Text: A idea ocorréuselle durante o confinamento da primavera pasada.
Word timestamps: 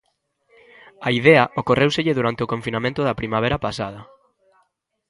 A 1.07 1.09
idea 1.19 1.43
ocorréuselle 1.61 2.17
durante 2.19 2.41
o 2.45 2.51
confinamento 2.53 3.01
da 3.03 3.17
primavera 3.21 3.61
pasada. 3.65 4.01